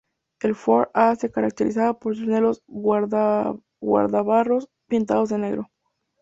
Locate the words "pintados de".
4.87-5.37